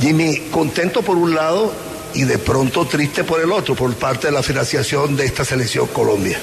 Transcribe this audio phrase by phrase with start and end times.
[0.00, 1.72] Jimmy, contento por un lado
[2.14, 5.86] y de pronto triste por el otro, por parte de la financiación de esta selección
[5.88, 6.38] Colombia.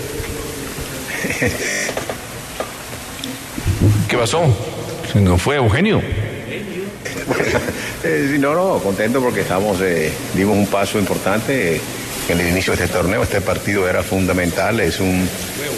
[4.07, 4.43] ¿Qué pasó?
[5.11, 6.01] ¿Se nos fue Eugenio?
[8.03, 11.81] Eh, no, no, contento porque estamos, eh, dimos un paso importante eh,
[12.29, 13.23] en el inicio de este torneo.
[13.23, 15.27] Este partido era fundamental, es un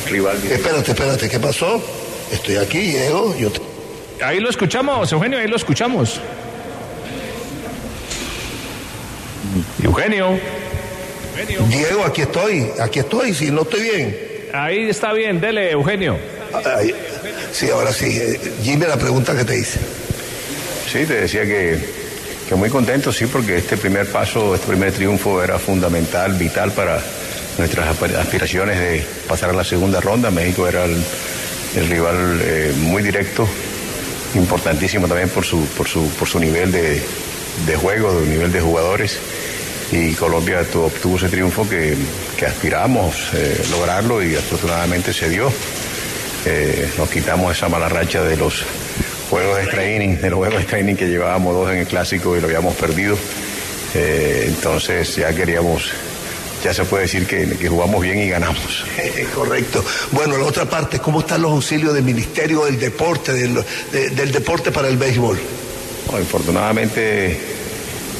[0.09, 0.37] rival.
[0.49, 1.81] Espérate, espérate, ¿qué pasó?
[2.31, 3.35] Estoy aquí, Diego.
[3.37, 3.61] Yo te-
[4.23, 6.19] Ahí lo escuchamos, Eugenio, ahí lo escuchamos.
[9.83, 10.37] Eugenio,
[11.69, 14.17] Diego, aquí estoy, aquí estoy, si no estoy bien.
[14.53, 16.17] ahí está bien, dele, Eugenio.
[16.65, 16.93] Ay,
[17.53, 18.05] sí, ahora sí.
[18.17, 19.79] eh, Jimmy, la pregunta que te hice.
[20.91, 21.77] Sí, te decía que,
[22.47, 26.99] que muy contento, sí, porque este primer paso, este primer triunfo era fundamental, vital para
[27.57, 30.31] nuestras asp- aspiraciones de pasar a la segunda ronda.
[30.31, 30.97] México era el,
[31.77, 33.47] el rival eh, muy directo,
[34.35, 37.01] importantísimo también por su, por su, por su nivel de,
[37.67, 39.19] de juego, de nivel de jugadores.
[39.91, 41.95] Y Colombia tu- obtuvo ese triunfo que,
[42.37, 45.51] que aspiramos eh, lograrlo y afortunadamente se dio.
[46.45, 48.63] Eh, nos quitamos esa mala racha de los
[49.29, 51.87] juegos de extra inning, de los juegos de extra inning que llevábamos dos en el
[51.87, 53.17] clásico y lo habíamos perdido.
[53.95, 55.89] Eh, entonces ya queríamos,
[56.63, 58.85] ya se puede decir que, que jugamos bien y ganamos.
[59.33, 59.83] Correcto.
[60.11, 63.55] Bueno, la otra parte, ¿cómo están los auxilios del Ministerio del Deporte, del,
[63.91, 65.39] de- del deporte para el béisbol?
[66.05, 67.39] Bueno, infortunadamente,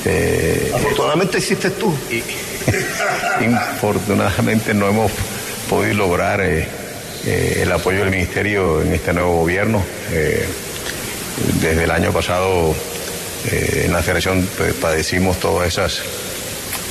[0.06, 1.94] eh, Afortunadamente hiciste tú.
[3.42, 5.12] infortunadamente no hemos
[5.70, 6.68] podido lograr eh,
[7.26, 9.84] eh, el apoyo del ministerio en este nuevo gobierno.
[10.12, 10.46] Eh,
[11.62, 12.76] desde el año pasado
[13.50, 16.02] en la federación pues, padecimos todas esas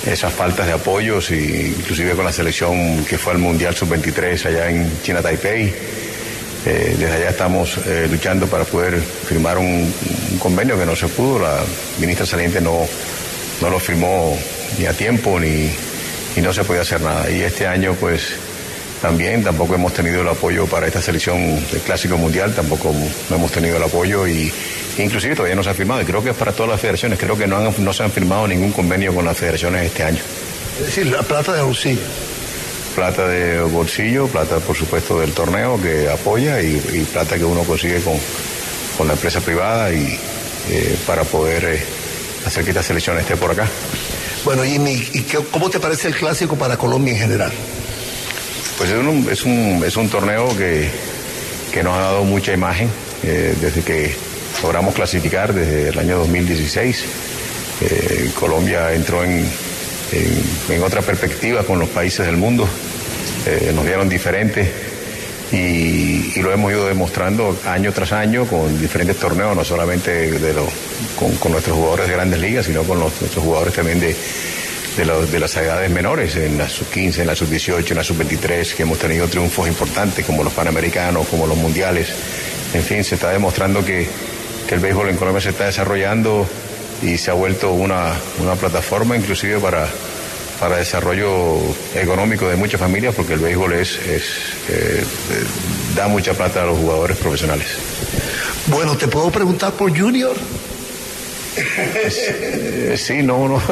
[0.07, 4.71] esas faltas de apoyos, y inclusive con la selección que fue al Mundial Sub-23 allá
[4.71, 5.75] en China Taipei.
[6.67, 9.93] Eh, desde allá estamos eh, luchando para poder firmar un,
[10.39, 11.39] convenio que no se pudo.
[11.39, 11.61] La
[12.01, 12.87] ministra saliente no,
[13.61, 14.37] no lo firmó
[14.79, 15.71] ni a tiempo ni,
[16.37, 17.31] y no se podía hacer nada.
[17.31, 18.23] Y este año, pues
[19.01, 22.93] también tampoco hemos tenido el apoyo para esta selección del Clásico Mundial, tampoco
[23.31, 24.53] no hemos tenido el apoyo y
[24.99, 26.03] inclusive todavía no se ha firmado.
[26.03, 27.19] Y creo que es para todas las federaciones.
[27.19, 30.19] Creo que no, han- no se han firmado ningún convenio con las federaciones este año.
[30.81, 32.03] Es decir, la plata de auxilio.
[32.99, 37.63] Plata de bolsillo, plata por supuesto del torneo que apoya y, y plata que uno
[37.63, 38.15] consigue con,
[38.97, 40.19] con la empresa privada y
[40.69, 41.81] eh, para poder eh,
[42.45, 43.69] hacer que esta selección esté por acá.
[44.45, 47.53] Bueno, Jimmy, ¿y qué- cómo te parece el clásico para Colombia en general?
[48.79, 50.91] Pues es un, es un, es un torneo que,
[51.73, 52.91] que nos ha dado mucha imagen
[53.23, 54.13] eh, desde que
[54.61, 57.05] logramos clasificar desde el año 2016.
[57.81, 59.49] Eh, Colombia entró en,
[60.11, 60.43] en-
[60.75, 62.69] en otra perspectiva con los países del mundo,
[63.47, 64.69] Eh, nos vieron diferentes
[65.53, 70.69] y, lo hemos ido demostrando año tras año con diferentes torneos, no solamente de los,
[71.19, 74.15] con, nuestros jugadores de grandes ligas, sino con nuestros jugadores también de,
[74.97, 78.99] de las edades menores, en la sub-15, en la sub-18, en la sub-23, que hemos
[78.99, 82.09] tenido triunfos importantes como los panamericanos, como los mundiales.
[82.75, 84.07] En fin, se está demostrando que,
[84.69, 86.47] que el béisbol en Colombia se está desarrollando
[87.03, 88.13] y se ha vuelto una,
[88.43, 89.89] una plataforma inclusive para,
[90.61, 91.59] para desarrollo
[91.95, 94.23] económico de muchas familias, porque el béisbol es, es,
[94.69, 95.05] eh,
[95.95, 97.67] da mucha plata a los jugadores profesionales.
[98.67, 100.35] Bueno, ¿te puedo preguntar por Junior?
[101.57, 103.63] Eh, sí, no, no,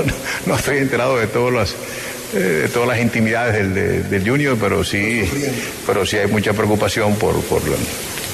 [0.47, 1.75] no estoy enterado de todas las
[2.35, 5.23] eh, de todas las intimidades del, de- del Junior, pero sí,
[5.87, 7.63] pero sí hay mucha preocupación por, por,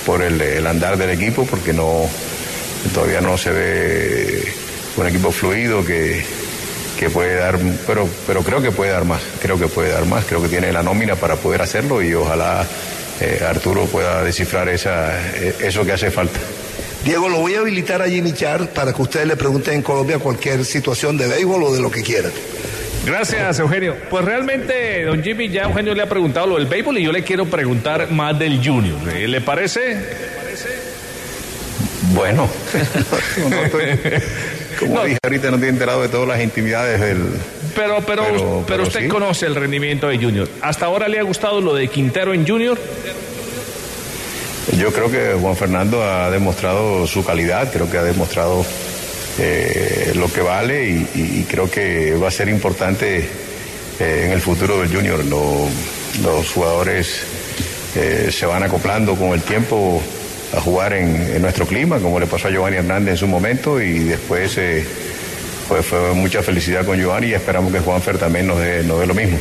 [0.06, 2.08] por el, el andar del equipo, porque no
[2.94, 4.42] todavía no se ve
[4.96, 6.24] un equipo fluido que,
[6.98, 10.24] que puede dar, pero, pero creo que puede dar más, creo que puede dar más,
[10.24, 12.64] creo que tiene la nómina para poder hacerlo y ojalá
[13.20, 16.38] eh, Arturo pueda descifrar esa, eh, eso que hace falta.
[17.04, 20.18] Diego, lo voy a habilitar a Jimmy Char para que ustedes le pregunten en Colombia
[20.20, 22.30] cualquier situación de béisbol o de lo que quieran.
[23.04, 23.96] Gracias, Eugenio.
[24.08, 27.24] Pues realmente, don Jimmy, ya Eugenio le ha preguntado lo del béisbol y yo le
[27.24, 28.96] quiero preguntar más del Junior.
[29.12, 29.26] ¿Eh?
[29.26, 29.96] ¿Le parece?
[32.14, 32.48] Bueno,
[33.50, 33.98] no estoy-
[34.86, 35.04] como No.
[35.04, 37.18] dije ahorita, no estoy enterado de todas las intimidades del...
[37.74, 39.08] Pero, pero, Pero- pero, usted sí.
[39.08, 40.48] conoce el rendimiento de Junior.
[40.60, 42.78] ¿Hasta ahora le ha gustado lo de Quintero en Junior?
[44.78, 48.64] Yo creo que Juan Fernando ha demostrado su calidad, creo que ha demostrado
[49.38, 53.26] eh, lo que vale y, creo que va a ser importante
[53.98, 55.24] en el futuro del Junior.
[55.24, 57.22] los jugadores
[58.30, 60.00] se van acoplando con el tiempo
[60.52, 64.00] a jugar en, nuestro clima, como le pasó a Giovanni Hernández en su momento, y
[64.00, 64.84] después eh,
[65.68, 69.06] pues fue mucha felicidad con Giovanni y esperamos que Juanfer también nos dé, nos dé
[69.06, 69.38] lo mismo.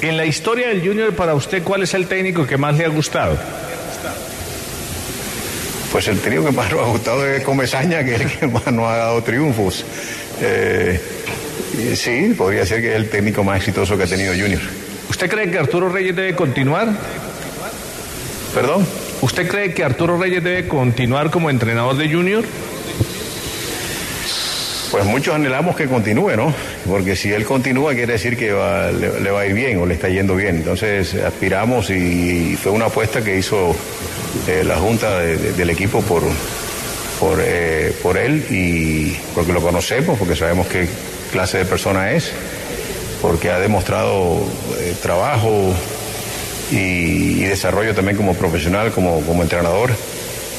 [0.00, 2.88] En la historia del Junior, para usted, ¿cuál es el técnico que más le ha
[2.88, 3.38] gustado?
[5.92, 8.66] Pues el técnico que más nos ha gustado es Comesaña, que es el que más
[8.72, 9.84] nos ha dado triunfos.
[10.40, 11.00] Eh,
[11.94, 14.60] sí, podría ser que es el técnico más exitoso que ha tenido Junior.
[15.08, 16.88] ¿Usted cree que Arturo Reyes debe continuar?
[18.52, 18.86] ¿Perdón?
[19.20, 22.44] ¿Usted cree que Arturo Reyes debe continuar como entrenador de Junior?
[24.94, 26.54] Pues muchos anhelamos que continúe, ¿no?
[26.88, 30.08] Porque si él continúa quiere decir que le, va a ir bien o le está
[30.08, 30.58] yendo bien.
[30.58, 33.74] Entonces aspiramos y, fue una apuesta que hizo
[34.46, 36.22] eh, la Junta del equipo por,
[37.18, 40.86] por, eh, por él y porque lo conocemos, porque sabemos qué
[41.32, 42.30] clase de persona es,
[43.20, 44.38] porque ha demostrado
[44.78, 45.74] eh, trabajo,
[46.74, 49.90] y, desarrollo también como profesional, como, como entrenador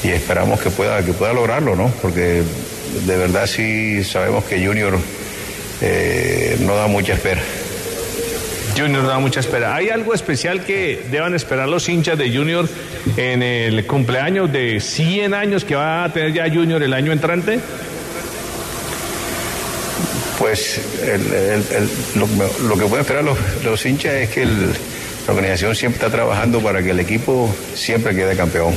[0.02, 1.92] y esperamos que pueda, que pueda lograrlo, ¿no?
[2.00, 2.42] Porque
[3.06, 4.98] de verdad sí sabemos que Junior
[5.82, 7.42] eh, no da mucha espera.
[8.76, 9.74] Junior no da mucha espera.
[9.74, 12.68] ¿Hay algo especial que deban esperar los hinchas de Junior
[13.16, 17.58] en el cumpleaños de 100 años que va a tener ya Junior el año entrante?
[20.38, 20.80] Pues
[22.14, 24.74] lo, que pueden esperar los, los hinchas es que el,
[25.26, 28.74] la organización siempre está trabajando para que el equipo siempre quede campeón.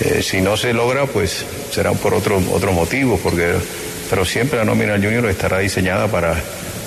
[0.00, 3.54] Eh, si no se logra, pues será por otros otros motivos, porque,
[4.10, 6.34] pero siempre la nómina junior estará diseñada para,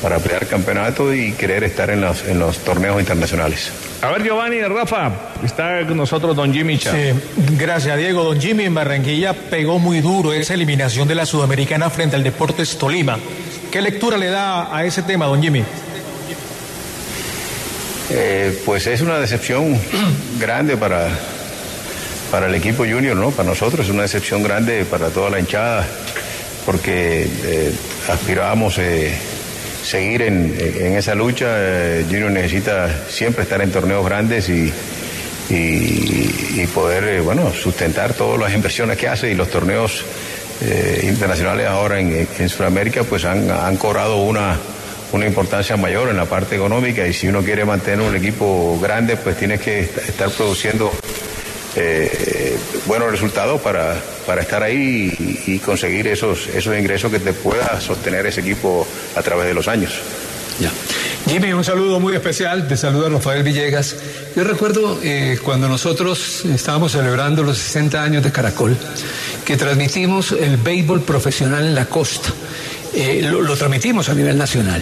[0.01, 3.71] para pelear campeonato y querer estar en los, en los torneos internacionales.
[4.01, 5.11] A ver, Giovanni, Rafa,
[5.43, 6.91] está con nosotros don Jimmy Chá.
[6.91, 7.13] Sí,
[7.57, 8.23] gracias, Diego.
[8.23, 12.77] Don Jimmy en Barranquilla pegó muy duro esa eliminación de la Sudamericana frente al Deportes
[12.77, 13.17] Tolima.
[13.71, 15.63] ¿Qué lectura le da a ese tema, don Jimmy?
[18.09, 19.77] Eh, pues es una decepción
[20.39, 21.09] grande para,
[22.31, 23.31] para el equipo junior, ¿no?
[23.31, 25.85] Para nosotros es una decepción grande para toda la hinchada,
[26.65, 27.73] porque eh,
[28.07, 29.13] aspirábamos eh,
[29.83, 30.55] seguir en,
[30.95, 31.47] esa lucha.
[32.09, 34.71] junior necesita siempre estar en torneos grandes y,
[35.49, 40.03] y, poder, bueno, sustentar todas las inversiones que hace y los torneos
[41.03, 44.57] internacionales ahora en, en Sudamérica, pues han, han cobrado una
[45.11, 49.17] una importancia mayor en la parte económica y si uno quiere mantener un equipo grande,
[49.17, 50.91] pues tiene que estar produciendo
[51.75, 53.95] eh, buenos resultados para,
[54.25, 59.21] para estar ahí y, conseguir esos, esos ingresos que te pueda sostener ese equipo a
[59.21, 59.93] través de los años.
[61.27, 63.95] Jimmy, un saludo muy especial, te saluda Rafael Villegas.
[64.35, 68.75] Yo recuerdo eh, cuando nosotros estábamos celebrando los 60 años de Caracol,
[69.45, 72.29] que transmitimos el béisbol profesional en la costa.
[72.99, 74.81] Eh, lo, transmitimos a nivel nacional.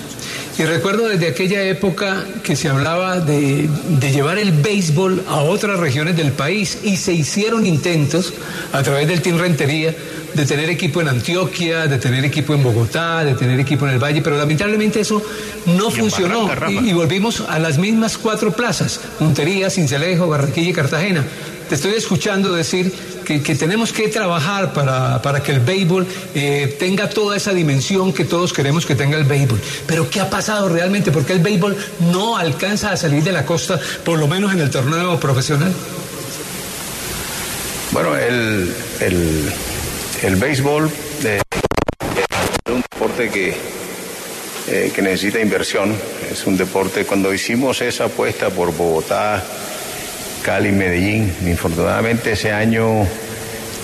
[0.57, 3.67] Y recuerdo desde aquella época que se hablaba de,
[3.99, 8.33] llevar el béisbol a otras regiones del país y se hicieron intentos
[8.71, 9.93] a través del Team Rentería
[10.33, 13.99] de tener equipo en Antioquia, de tener equipo en Bogotá, de tener equipo en el
[13.99, 15.21] Valle, pero lamentablemente eso
[15.65, 21.25] no funcionó y, y, volvimos a las mismas cuatro plazas, Montería, Cincelejo, Barranquilla y Cartagena.
[21.69, 22.93] Te estoy escuchando decir
[23.25, 28.53] que, tenemos que trabajar para, que el béisbol eh, tenga toda esa dimensión que todos
[28.53, 29.59] queremos que tenga el béisbol.
[29.87, 31.11] Pero ¿qué ha pasado realmente?
[31.11, 31.75] ¿Por qué el béisbol
[32.11, 35.73] no alcanza a salir de la costa, por lo menos en el torneo profesional?
[37.91, 38.71] Bueno, el,
[40.21, 40.89] el, béisbol
[41.23, 41.41] eh,
[42.65, 43.55] es un deporte que,
[44.67, 45.95] eh, que necesita inversión.
[46.31, 49.43] Es un deporte, cuando hicimos esa apuesta por Bogotá,
[50.45, 51.33] Cali, Medellín.
[51.47, 53.03] Infortunadamente ese año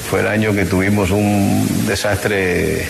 [0.08, 2.86] fue el año que tuvimos un desastre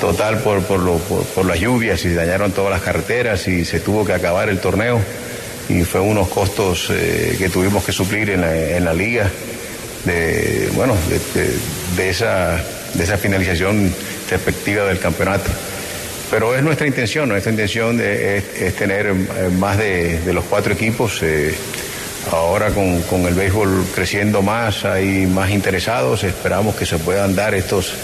[0.00, 4.48] total por, por, las lluvias y dañaron todas las carreteras y se tuvo que acabar
[4.48, 5.00] el torneo
[5.68, 9.28] y fue unos costos eh, que tuvimos que suplir en la, liga
[10.04, 10.94] de, bueno,
[11.96, 12.62] de, esa,
[12.94, 13.92] de esa finalización
[14.30, 15.50] respectiva del campeonato.
[16.30, 19.12] Pero es nuestra intención, nuestra intención es, tener
[19.58, 21.18] más de, los cuatro equipos.
[21.22, 21.52] Eh,
[22.30, 27.94] Ahora con, el béisbol creciendo más, hay más interesados, esperamos que se puedan dar estos,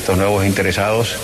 [0.00, 1.16] estos nuevos interesados.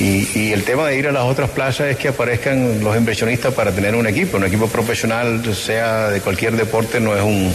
[0.00, 3.72] Y, el tema de ir a las otras plazas es que aparezcan los inversionistas para
[3.72, 4.36] tener un equipo.
[4.36, 7.52] Un equipo profesional, sea de cualquier deporte, no es un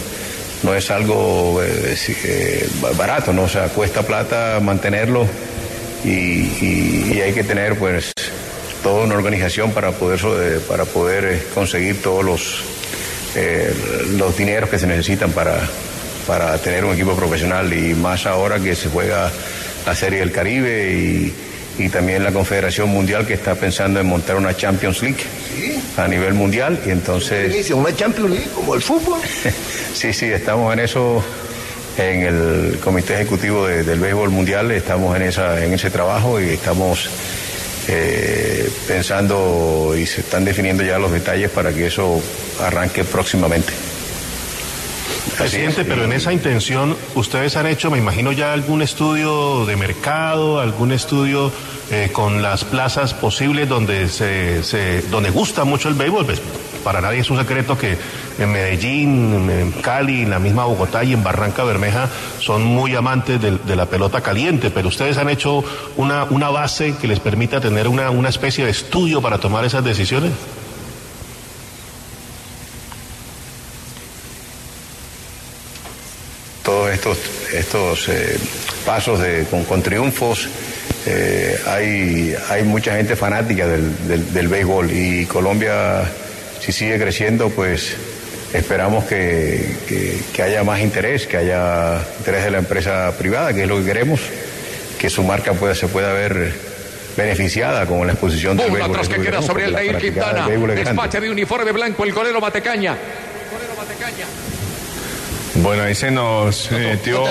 [0.64, 3.44] no es algo eh, eh, barato, ¿no?
[3.44, 5.28] O sea, cuesta plata mantenerlo
[6.06, 8.12] y, hay que tener pues
[8.82, 12.73] toda una organización para poder, eh, para poder conseguir todos los
[13.36, 13.74] eh,
[14.18, 15.58] los dineros que se necesitan para,
[16.28, 19.32] para tener un equipo profesional y más ahora que se juega
[19.86, 21.34] la Serie del Caribe y,
[21.78, 25.24] y también la Confederación Mundial que está pensando en montar una Champions League
[25.98, 27.70] a nivel mundial y entonces...
[27.72, 29.20] Una Champions League como el fútbol.
[29.94, 31.24] sí, sí, estamos en eso
[31.98, 37.10] en el Comité Ejecutivo del Béisbol Mundial, estamos en, esa, en ese trabajo y estamos
[37.88, 42.22] eh, pensando y se están definiendo ya los detalles para que eso
[42.62, 43.74] arranque próximamente.
[45.38, 50.60] Presidente, pero en esa intención, ustedes han hecho, me imagino, ya algún estudio de mercado,
[50.60, 51.52] algún estudio
[51.90, 56.26] eh, con las plazas posibles donde se, donde gusta mucho el béisbol.
[56.26, 56.42] Pues,
[56.84, 57.98] para nadie es un secreto que
[58.38, 63.42] en Medellín, en Cali, en la misma Bogotá y en Barranca Bermeja son muy amantes
[63.42, 65.64] de, la pelota caliente, pero ustedes han hecho
[65.98, 69.84] una, una base que les permita tener una, una especie de estudio para tomar esas
[69.84, 70.32] decisiones.
[76.92, 77.18] Estos,
[77.54, 78.38] estos eh,
[78.86, 80.48] pasos de, con, triunfos.
[81.06, 86.04] Eh, hay, hay mucha gente fanática del, del, béisbol y Colombia,
[86.62, 87.96] si sigue creciendo, pues
[88.54, 89.76] esperamos que,
[90.34, 93.86] que, haya más interés, que haya interés de la empresa privada, que es lo que
[93.86, 94.22] queremos,
[94.98, 96.54] que su marca pueda, se pueda ver
[97.18, 99.08] beneficiada con la exposición del béisbol.
[99.08, 100.48] que queda sobre el Quintana.
[100.48, 102.96] Despacha de uniforme blanco el golero Matecaña.
[105.64, 107.24] Bueno, ahí se nos metió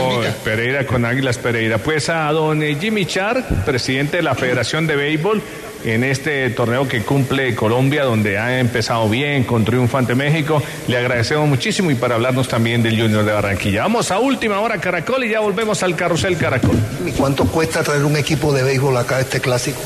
[0.43, 1.77] Pereira con Águilas Pereira.
[1.77, 5.43] Pues a don eh, Jimmy Char, presidente de la Federación de Béisbol,
[5.85, 10.63] en este torneo que cumple Colombia, donde ha empezado bien con triunfo ante México.
[10.89, 13.83] Le agradecemos muchísimo y para hablarnos también del Junior de Barranquilla.
[13.83, 16.79] Vamos a última hora Caracol y ya volvemos al carrusel Caracol.
[17.07, 19.83] ¿Y cuánto cuesta traer un equipo de béisbol acá a este clásico?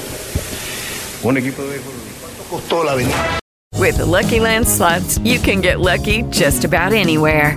[1.24, 1.94] Un equipo de béisbol.
[2.20, 3.40] ¿Cuánto costó la venida?
[3.76, 7.56] With the Lucky Land slots, you can get lucky just about anywhere.